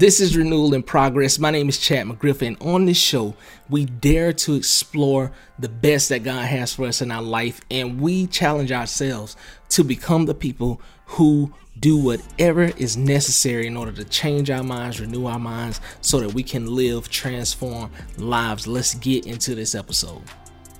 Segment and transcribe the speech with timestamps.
[0.00, 1.38] This is Renewal in Progress.
[1.38, 3.34] My name is Chad McGriff, and on this show,
[3.68, 8.00] we dare to explore the best that God has for us in our life, and
[8.00, 9.36] we challenge ourselves
[9.68, 15.02] to become the people who do whatever is necessary in order to change our minds,
[15.02, 18.66] renew our minds, so that we can live, transform lives.
[18.66, 20.22] Let's get into this episode.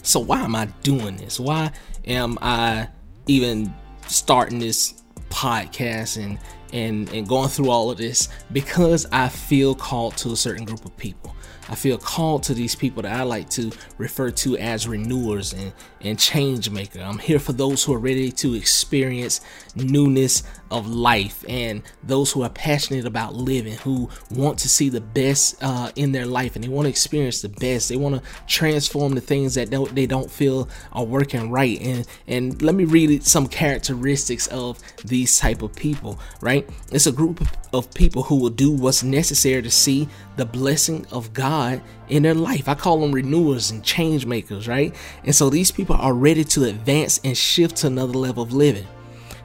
[0.03, 1.39] So, why am I doing this?
[1.39, 1.73] Why
[2.07, 2.89] am I
[3.27, 3.75] even
[4.07, 4.95] starting this
[5.29, 6.39] podcast and
[6.73, 10.85] and and going through all of this because I feel called to a certain group
[10.85, 11.35] of people.
[11.69, 15.73] I feel called to these people that I like to refer to as renewers and,
[16.01, 17.01] and change maker.
[17.01, 19.41] I'm here for those who are ready to experience
[19.77, 25.01] newness of life and those who are passionate about living, who want to see the
[25.01, 27.89] best uh, in their life and they want to experience the best.
[27.89, 31.81] They want to transform the things that don't, they don't feel are working right.
[31.81, 36.19] And and let me read some characteristics of these type of people.
[36.41, 41.07] Right, it's a group of people who will do what's necessary to see the blessing
[41.11, 42.69] of God in their life.
[42.69, 44.95] I call them renewers and change makers, right?
[45.25, 48.87] And so these people are ready to advance and shift to another level of living.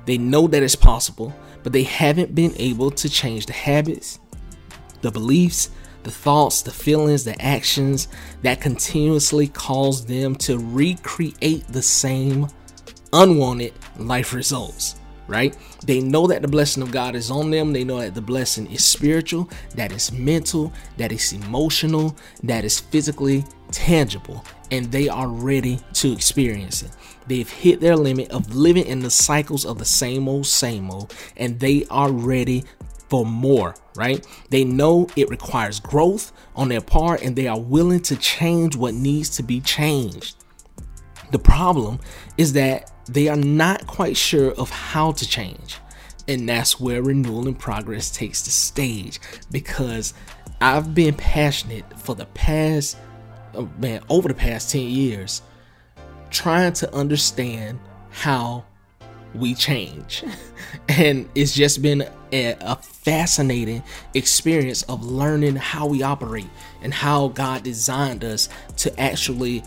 [0.06, 4.20] They know that it's possible, but they haven't been able to change the habits,
[5.02, 5.70] the beliefs,
[6.04, 8.08] the thoughts, the feelings, the actions
[8.44, 12.48] that continuously cause them to recreate the same
[13.12, 14.96] unwanted life results
[15.28, 15.56] right?
[15.86, 17.74] They know that the blessing of God is on them.
[17.74, 22.80] They know that the blessing is spiritual, that is mental, that is emotional, that is
[22.80, 26.92] physically tangible, and they are ready to experience it.
[27.28, 31.14] They've hit their limit of living in the cycles of the same old, same old,
[31.38, 32.64] and they are ready
[33.10, 34.26] for more, right?
[34.50, 38.94] They know it requires growth on their part and they are willing to change what
[38.94, 40.38] needs to be changed.
[41.32, 42.00] The problem
[42.38, 45.78] is that they are not quite sure of how to change.
[46.28, 49.20] And that's where Renewal in Progress takes the stage
[49.52, 50.14] because
[50.60, 52.98] I've been passionate for the past,
[53.56, 55.42] oh man, over the past 10 years,
[56.30, 57.80] trying to understand
[58.10, 58.66] how
[59.34, 60.24] we change.
[60.90, 63.84] and it's just been a, a, fascinating
[64.16, 66.50] experience of learning how we operate
[66.82, 69.64] and how God designed us to actually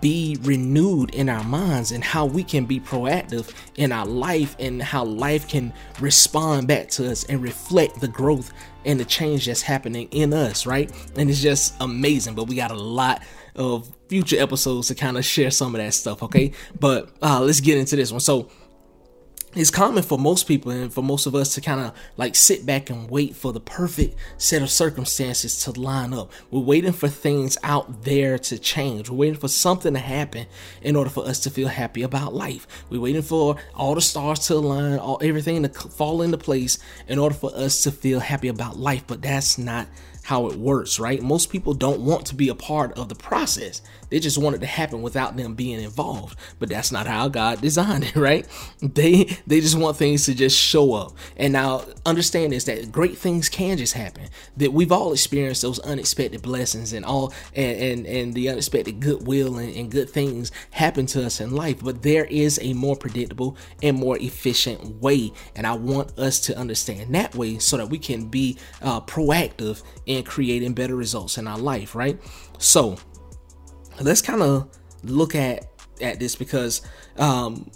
[0.00, 4.82] be renewed in our minds and how we can be proactive in our life and
[4.82, 8.52] how life can respond back to us and reflect the growth
[8.84, 10.90] and the change that's happening in us, right?
[11.16, 12.34] And it's just amazing.
[12.34, 13.22] But we got a lot
[13.56, 16.52] of future episodes to kind of share some of that stuff, okay?
[16.78, 18.20] But uh, let's get into this one.
[18.20, 18.50] So,
[19.54, 22.64] it's common for most people and for most of us to kind of like sit
[22.64, 26.30] back and wait for the perfect set of circumstances to line up.
[26.52, 29.10] We're waiting for things out there to change.
[29.10, 30.46] We're waiting for something to happen
[30.82, 32.68] in order for us to feel happy about life.
[32.90, 36.78] We're waiting for all the stars to align, all everything to fall into place
[37.08, 39.02] in order for us to feel happy about life.
[39.08, 39.88] But that's not
[40.22, 41.20] how it works, right?
[41.20, 43.82] Most people don't want to be a part of the process.
[44.10, 46.38] They just want it to happen without them being involved.
[46.58, 48.46] But that's not how God designed it, right?
[48.80, 51.12] They they just want things to just show up.
[51.36, 54.28] And now understand is that great things can just happen.
[54.56, 59.58] That we've all experienced those unexpected blessings and all and and, and the unexpected goodwill
[59.58, 61.82] and, and good things happen to us in life.
[61.82, 65.32] But there is a more predictable and more efficient way.
[65.54, 69.82] And I want us to understand that way so that we can be uh, proactive
[70.06, 72.18] in creating better results in our life, right?
[72.58, 72.98] So
[74.00, 74.68] let's kind of
[75.02, 75.66] look at
[76.00, 76.82] at this because
[77.18, 77.70] um,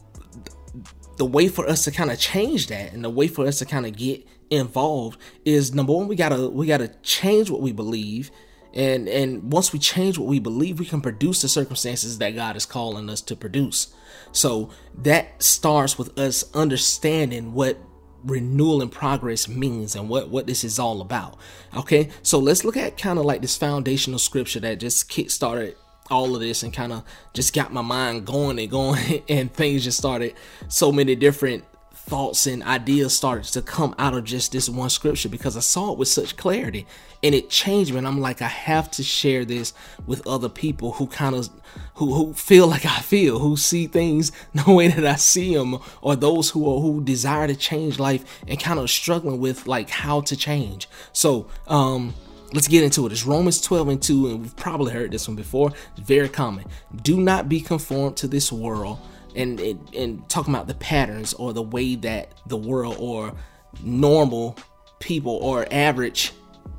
[1.16, 3.64] the way for us to kind of change that and the way for us to
[3.64, 8.30] kind of get involved is number one we gotta we gotta change what we believe.
[8.72, 12.56] And and once we change what we believe we can produce the circumstances that god
[12.56, 13.94] is calling us to produce.
[14.32, 14.70] So
[15.02, 17.78] that starts with us understanding what
[18.24, 21.36] Renewal in Progress means and what what this is all about.
[21.76, 22.08] Okay?
[22.22, 25.76] So let's look at kind of like this foundational scripture that just kick started
[26.10, 29.84] all of this and kind of just got my mind going and going and things
[29.84, 30.34] just started
[30.68, 31.64] so many different
[32.06, 35.92] thoughts and ideas started to come out of just this one scripture because I saw
[35.92, 36.86] it with such clarity
[37.22, 37.98] and it changed me.
[37.98, 39.72] And I'm like, I have to share this
[40.06, 41.48] with other people who kind of
[41.94, 45.78] who who feel like I feel, who see things the way that I see them,
[46.02, 49.88] or those who are who desire to change life and kind of struggling with like
[49.88, 50.88] how to change.
[51.14, 52.12] So um
[52.54, 53.12] let's get into it.
[53.12, 55.72] It's Romans 12 and 2, and we've probably heard this one before.
[55.96, 56.64] It's very common.
[57.02, 58.98] Do not be conformed to this world
[59.34, 63.34] and, and, and talking about the patterns or the way that the world or
[63.82, 64.56] normal
[65.00, 66.32] people or average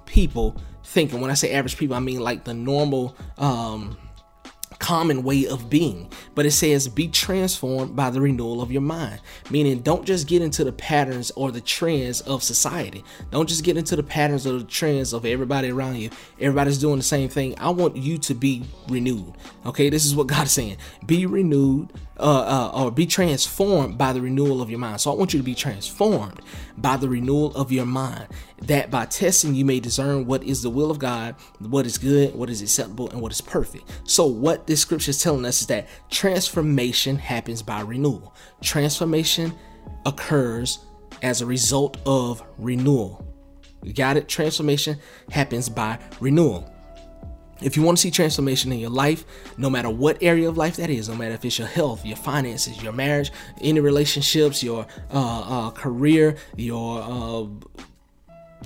[0.05, 0.55] people
[0.85, 1.11] think.
[1.11, 3.97] And when I say average people, I mean like the normal um
[4.85, 6.07] common way of being.
[6.35, 9.19] But it says, be transformed by the renewal of your mind.
[9.49, 13.03] Meaning, don't just get into the patterns or the trends of society.
[13.31, 16.11] Don't just get into the patterns or the trends of everybody around you.
[16.39, 17.55] Everybody's doing the same thing.
[17.57, 19.33] I want you to be renewed.
[19.65, 20.77] Okay, this is what God's saying.
[21.07, 25.01] Be renewed uh, uh, or be transformed by the renewal of your mind.
[25.01, 26.41] So I want you to be transformed
[26.77, 28.27] by the renewal of your mind.
[28.61, 32.33] That by testing you may discern what is the will of God, what is good,
[32.35, 33.91] what is acceptable, and what is perfect.
[34.05, 38.33] So what this scripture is telling us is that transformation happens by renewal.
[38.61, 39.53] Transformation
[40.05, 40.79] occurs
[41.21, 43.25] as a result of renewal.
[43.83, 44.27] You got it?
[44.27, 44.97] Transformation
[45.31, 46.74] happens by renewal.
[47.61, 49.23] If you want to see transformation in your life,
[49.57, 52.17] no matter what area of life that is, no matter if it's your health, your
[52.17, 53.31] finances, your marriage,
[53.61, 57.45] any relationships, your uh, uh, career, your uh,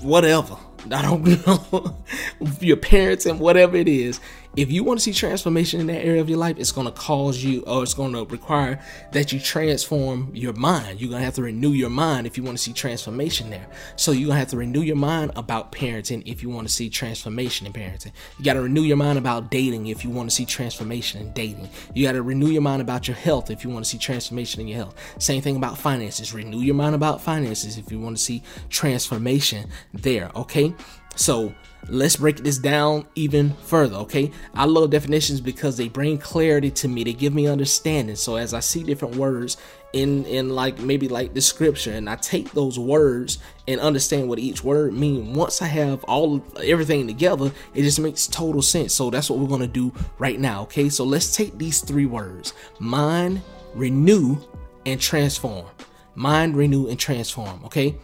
[0.02, 0.58] whatever,
[0.92, 2.04] I don't know,
[2.62, 4.20] your parents and whatever it is,
[4.56, 6.94] if you want to see transformation in that area of your life, it's going to
[6.94, 11.00] cause you or it's going to require that you transform your mind.
[11.00, 13.68] You're going to have to renew your mind if you want to see transformation there.
[13.96, 16.74] So you're going to have to renew your mind about parenting if you want to
[16.74, 18.12] see transformation in parenting.
[18.40, 21.32] You got to renew your mind about dating if you want to see transformation in
[21.34, 21.70] dating.
[21.94, 24.62] You got to renew your mind about your health if you want to see transformation
[24.62, 24.96] in your health.
[25.20, 26.34] Same thing about finances.
[26.34, 30.74] Renew your mind about finances if you want to see transformation there, okay?
[31.20, 31.54] So
[31.90, 34.32] let's break this down even further, okay?
[34.54, 37.04] I love definitions because they bring clarity to me.
[37.04, 38.16] They give me understanding.
[38.16, 39.58] So as I see different words
[39.92, 44.40] in in like maybe like the scripture and I take those words and understand what
[44.40, 45.34] each word mean.
[45.34, 48.94] Once I have all everything together, it just makes total sense.
[48.94, 50.88] So that's what we're going to do right now, okay?
[50.88, 53.42] So let's take these three words: mind,
[53.76, 54.38] renew,
[54.86, 55.68] and transform.
[56.16, 57.96] Mind, renew, and transform, okay?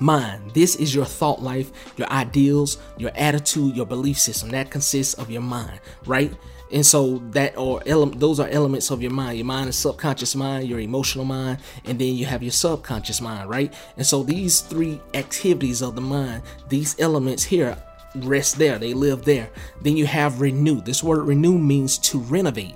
[0.00, 0.52] Mind.
[0.52, 4.50] This is your thought life, your ideals, your attitude, your belief system.
[4.50, 6.32] That consists of your mind, right?
[6.72, 9.38] And so that or ele- those are elements of your mind.
[9.38, 13.48] Your mind is subconscious mind, your emotional mind, and then you have your subconscious mind,
[13.48, 13.72] right?
[13.96, 17.76] And so these three activities of the mind, these elements here
[18.16, 18.78] rest there.
[18.78, 19.50] They live there.
[19.82, 20.80] Then you have renew.
[20.80, 22.74] This word renew means to renovate.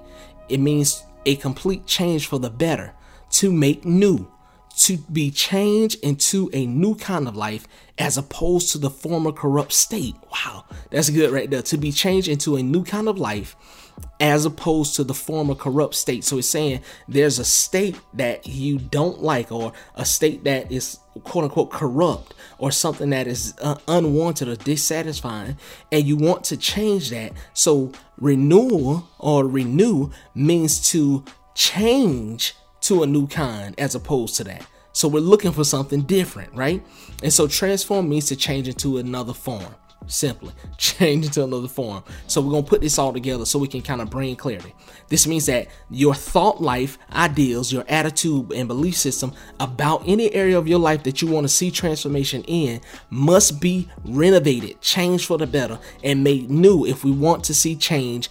[0.49, 2.93] It means a complete change for the better,
[3.31, 4.31] to make new
[4.81, 7.69] to be changed into a new kind of life
[7.99, 10.15] as opposed to the former corrupt state.
[10.33, 11.61] Wow, that's good right there.
[11.61, 13.57] To be changed into a new kind of life
[14.19, 16.25] as opposed to the former corrupt state.
[16.25, 20.99] So it's saying there's a state that you don't like, or a state that is
[21.25, 25.59] quote unquote corrupt, or something that is uh, unwanted or dissatisfying,
[25.93, 27.33] and you want to change that.
[27.53, 31.23] So renewal or renew means to
[31.55, 34.67] change to a new kind as opposed to that.
[34.93, 36.85] So we're looking for something different, right?
[37.23, 39.75] And so transform means to change into another form.
[40.07, 42.03] Simply change into another form.
[42.27, 44.75] So we're gonna put this all together so we can kind of bring clarity.
[45.09, 50.59] This means that your thought life, ideals, your attitude, and belief system about any area
[50.59, 52.81] of your life that you want to see transformation in
[53.11, 57.77] must be renovated, changed for the better, and made new if we want to see
[57.77, 58.29] change.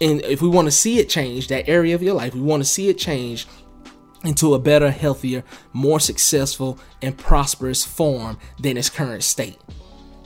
[0.00, 2.62] And if we want to see it change, that area of your life, we want
[2.62, 3.46] to see it change
[4.24, 9.58] into a better, healthier, more successful, and prosperous form than its current state.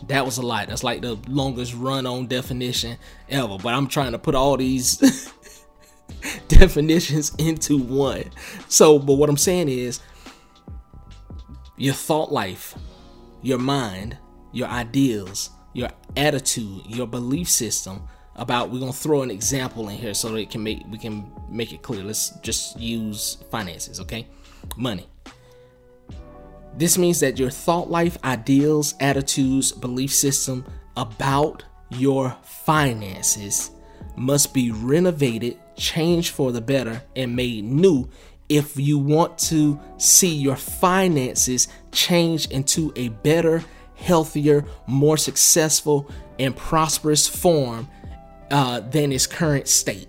[0.08, 0.68] That was a lot.
[0.68, 2.98] That's like the longest run on definition
[3.28, 3.58] ever.
[3.58, 4.98] But I'm trying to put all these
[6.48, 8.24] definitions into one.
[8.68, 10.00] So, but what I'm saying is
[11.76, 12.74] your thought life,
[13.42, 14.18] your mind,
[14.52, 18.02] your ideals, your attitude, your belief system
[18.36, 21.30] about we're gonna throw an example in here so that it can make we can
[21.48, 22.04] make it clear.
[22.04, 24.26] Let's just use finances, okay?
[24.76, 25.06] Money.
[26.76, 30.66] This means that your thought life, ideals, attitudes, belief system
[30.96, 33.70] about your finances
[34.14, 38.08] must be renovated, changed for the better, and made new
[38.48, 43.64] if you want to see your finances change into a better,
[43.96, 47.88] healthier, more successful, and prosperous form
[48.50, 50.08] uh, than its current state.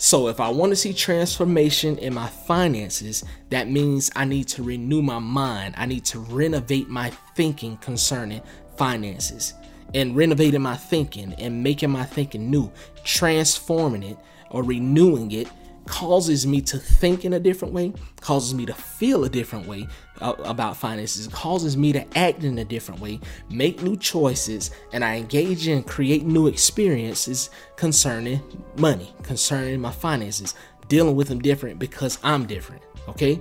[0.00, 4.62] So, if I want to see transformation in my finances, that means I need to
[4.62, 5.74] renew my mind.
[5.76, 8.40] I need to renovate my thinking concerning
[8.76, 9.54] finances
[9.94, 12.70] and renovating my thinking and making my thinking new,
[13.02, 14.18] transforming it
[14.50, 15.48] or renewing it
[15.88, 19.88] causes me to think in a different way, causes me to feel a different way
[20.20, 23.18] uh, about finances, causes me to act in a different way,
[23.50, 28.40] make new choices, and I engage in create new experiences concerning
[28.76, 30.54] money, concerning my finances,
[30.88, 32.82] dealing with them different because I'm different.
[33.08, 33.40] Okay?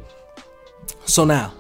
[1.06, 1.54] So now,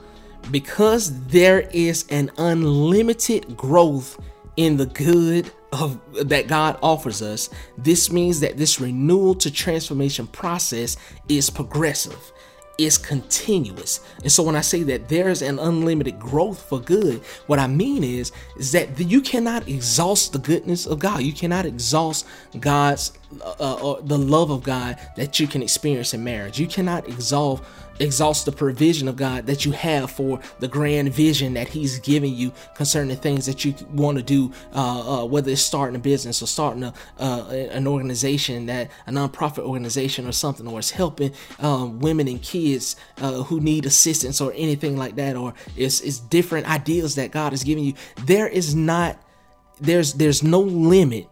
[0.51, 4.20] because there is an unlimited growth
[4.58, 10.28] in the good of that God offers us, this means that this renewal to transformation
[10.28, 10.98] process
[11.30, 12.32] is progressive
[12.78, 14.00] is continuous.
[14.22, 18.04] And so when I say that there's an unlimited growth for good, what I mean
[18.04, 21.24] is is that you cannot exhaust the goodness of God.
[21.24, 22.28] You cannot exhaust
[22.60, 26.60] God's uh, uh, the love of God that you can experience in marriage.
[26.60, 27.64] You cannot exalt
[28.00, 32.34] exhaust the provision of God that you have for the grand vision that He's giving
[32.34, 36.00] you concerning the things that you want to do, uh, uh, whether it's starting a
[36.00, 40.92] business or starting a, uh, an organization that a nonprofit organization or something, or it's
[40.92, 46.02] helping um, women and kids uh, who need assistance or anything like that, or it's,
[46.02, 47.94] it's different ideas that God is giving you.
[48.26, 49.20] There is not
[49.80, 51.30] there's there's no limit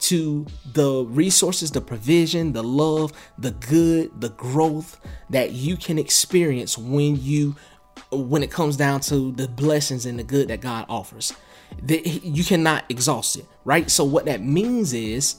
[0.00, 6.76] to the resources, the provision, the love, the good, the growth that you can experience
[6.76, 7.56] when you
[8.10, 11.32] when it comes down to the blessings and the good that God offers.
[11.82, 13.90] That You cannot exhaust it, right?
[13.90, 15.36] So what that means is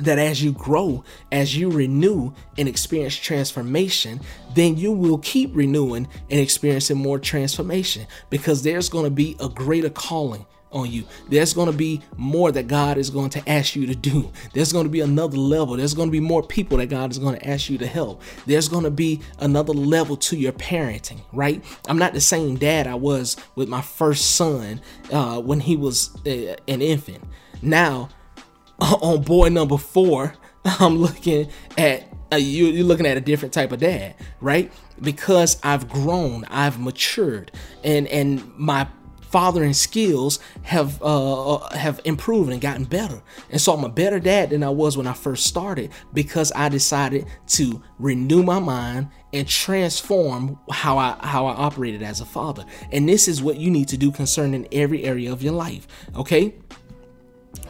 [0.00, 4.20] that as you grow, as you renew and experience transformation,
[4.54, 9.48] then you will keep renewing and experiencing more transformation because there's going to be a
[9.48, 11.04] greater calling on you.
[11.28, 14.30] There's going to be more that God is going to ask you to do.
[14.52, 15.76] There's going to be another level.
[15.76, 18.22] There's going to be more people that God is going to ask you to help.
[18.46, 21.64] There's going to be another level to your parenting, right?
[21.88, 24.80] I'm not the same dad I was with my first son
[25.12, 27.24] uh, when he was uh, an infant.
[27.62, 28.10] Now,
[28.78, 33.70] on boy number four, I'm looking at uh, you, you're looking at a different type
[33.70, 34.72] of dad, right?
[35.00, 37.52] Because I've grown, I've matured,
[37.84, 38.88] and and my
[39.34, 43.20] fathering skills have uh, uh, have improved and gotten better.
[43.50, 46.68] And so I'm a better dad than I was when I first started because I
[46.68, 52.64] decided to renew my mind and transform how I how I operated as a father.
[52.92, 55.88] And this is what you need to do concerning every area of your life.
[56.14, 56.54] Okay?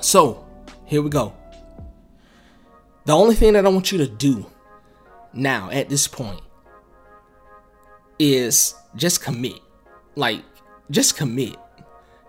[0.03, 0.47] So,
[0.85, 1.33] here we go.
[3.07, 4.45] The only thing that I want you to do
[5.33, 6.43] now at this point
[8.19, 9.61] is just commit.
[10.15, 10.45] Like
[10.91, 11.57] just commit.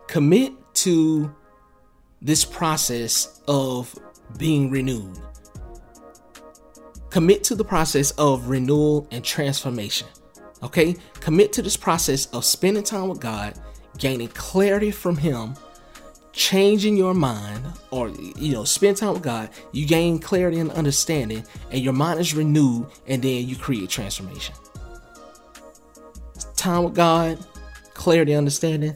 [0.08, 1.34] Commit to
[2.22, 3.98] this process of
[4.38, 5.18] being renewed.
[7.10, 10.08] Commit to the process of renewal and transformation.
[10.64, 10.96] Okay?
[11.20, 13.54] Commit to this process of spending time with God,
[13.98, 15.56] gaining clarity from Him,
[16.34, 21.46] changing your mind, or you know, spend time with God, you gain clarity and understanding,
[21.72, 24.54] and your mind is renewed, and then you create transformation.
[26.58, 27.38] Time with God,
[27.96, 28.96] clarity, understanding,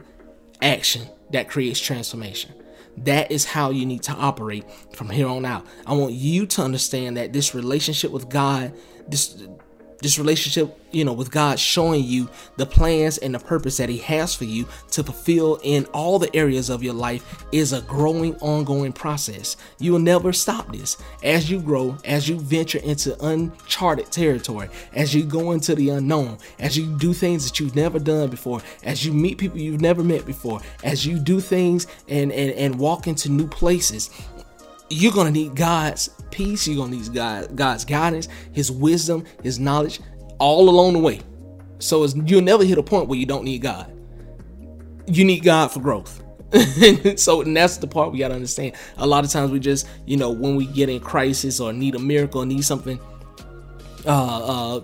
[0.62, 2.53] action that creates transformation.
[2.98, 5.65] That is how you need to operate from here on out.
[5.88, 8.74] I want you to understand that this relationship with God,
[9.08, 9.41] this
[10.01, 13.98] this relationship, you know, with God showing you the plans and the purpose that He
[14.00, 18.36] has for you to fulfill in all the areas of your life is a growing,
[18.38, 19.58] ongoing process.
[19.79, 20.98] You will never stop this.
[21.24, 26.38] As you grow, as you venture into uncharted territory, as you go into the unknown,
[26.60, 30.03] as you do things that you've never done before, as you meet people you've never
[30.03, 34.10] met before, as you do things and, and, and walk into new places,
[34.89, 36.67] you're gonna need God's peace.
[36.67, 40.00] You're gonna need God, God's guidance, His wisdom, His knowledge,
[40.39, 41.22] all along the way.
[41.79, 43.91] So you'll never hit a point where you don't need God.
[45.08, 46.24] You need God for growth.
[47.15, 48.74] so and that's the part we gotta understand.
[48.98, 51.96] A lot of times we just, you know, when we get in crisis or need
[51.96, 53.00] a miracle, need something
[54.05, 54.81] uh uh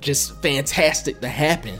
[0.00, 1.78] just fantastic to happen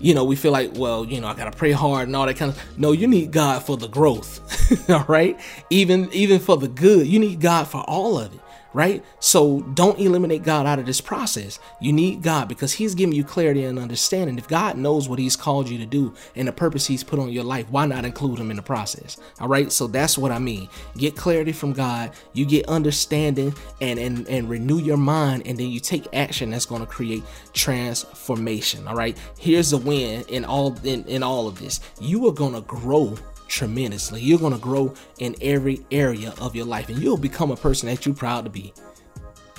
[0.00, 2.36] you know, we feel like, well, you know, I gotta pray hard and all that
[2.36, 2.78] kind of.
[2.78, 4.40] No, you need God for the growth,
[4.90, 5.38] all right.
[5.70, 8.40] Even even for the good, you need God for all of it
[8.76, 9.02] right?
[9.20, 11.58] So don't eliminate God out of this process.
[11.80, 14.36] You need God because He's giving you clarity and understanding.
[14.36, 17.30] If God knows what He's called you to do and the purpose He's put on
[17.32, 19.16] your life, why not include Him in the process?
[19.40, 19.72] All right.
[19.72, 20.68] So that's what I mean.
[20.98, 22.10] Get clarity from God.
[22.34, 26.66] You get understanding and and and renew your mind, and then you take action that's
[26.66, 27.22] going to create
[27.54, 28.86] transformation.
[28.86, 29.16] All right.
[29.38, 31.80] Here's the win in all in, in all of this.
[31.98, 33.16] You are going to grow
[33.48, 34.20] tremendously.
[34.20, 37.88] You're going to grow in every area of your life and you'll become a person
[37.88, 38.72] that you're proud to be.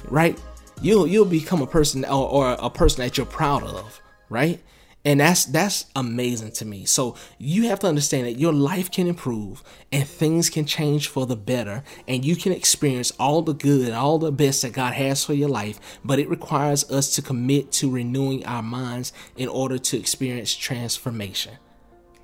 [0.06, 0.40] Right?
[0.82, 4.62] You'll you'll become a person or, or a person that you're proud of, right?
[5.04, 6.86] And that's that's amazing to me.
[6.86, 11.26] So you have to understand that your life can improve and things can change for
[11.26, 14.94] the better and you can experience all the good, and all the best that God
[14.94, 19.48] has for your life, but it requires us to commit to renewing our minds in
[19.48, 21.54] order to experience transformation.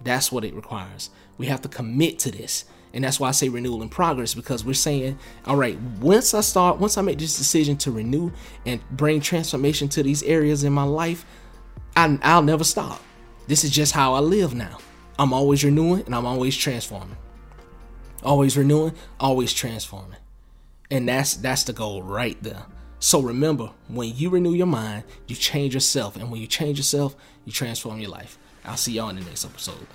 [0.04, 1.10] That's what it requires.
[1.38, 2.66] We have to commit to this.
[2.94, 6.42] And that's why I say renewal in progress because we're saying, all right, once I
[6.42, 8.32] start, once I make this decision to renew
[8.66, 11.26] and bring transformation to these areas in my life,
[11.96, 13.02] I, I'll never stop.
[13.48, 14.80] This is just how I live now.
[15.20, 17.18] I'm always renewing and I'm always transforming.
[18.24, 20.18] always renewing, always transforming.
[20.92, 22.66] And that's that's the goal right there.
[23.00, 26.16] So remember, when you renew your mind, you change yourself.
[26.16, 28.38] And when you change yourself, you transform your life.
[28.65, 29.88] I'll see y'all in the next episode.